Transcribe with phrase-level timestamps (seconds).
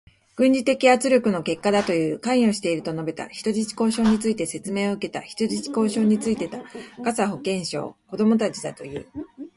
[0.35, 2.19] 軍事的圧力の結果だという。
[2.19, 3.27] 関与していると述べた。
[3.27, 5.21] 人質交渉について説明を受けた。
[5.21, 6.57] 人質交渉についてた。
[7.03, 9.05] ガザ保健省、子どもたちだという。